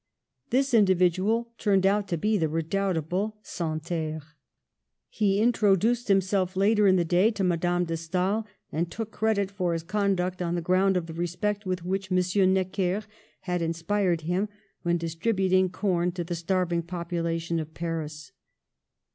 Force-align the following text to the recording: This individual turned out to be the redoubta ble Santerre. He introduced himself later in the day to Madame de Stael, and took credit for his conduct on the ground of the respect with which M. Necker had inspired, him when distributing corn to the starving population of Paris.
This 0.49 0.73
individual 0.73 1.51
turned 1.59 1.85
out 1.85 2.07
to 2.07 2.17
be 2.17 2.35
the 2.35 2.47
redoubta 2.47 3.07
ble 3.07 3.37
Santerre. 3.43 4.23
He 5.11 5.39
introduced 5.39 6.07
himself 6.07 6.55
later 6.57 6.87
in 6.87 6.95
the 6.95 7.05
day 7.05 7.29
to 7.29 7.43
Madame 7.43 7.85
de 7.85 7.95
Stael, 7.95 8.47
and 8.71 8.89
took 8.89 9.11
credit 9.11 9.51
for 9.51 9.73
his 9.73 9.83
conduct 9.83 10.41
on 10.41 10.55
the 10.55 10.61
ground 10.61 10.97
of 10.97 11.05
the 11.05 11.13
respect 11.13 11.67
with 11.67 11.85
which 11.85 12.11
M. 12.11 12.17
Necker 12.51 13.03
had 13.41 13.61
inspired, 13.61 14.21
him 14.21 14.49
when 14.81 14.97
distributing 14.97 15.69
corn 15.69 16.11
to 16.13 16.23
the 16.23 16.33
starving 16.33 16.81
population 16.81 17.59
of 17.59 17.75
Paris. 17.75 18.31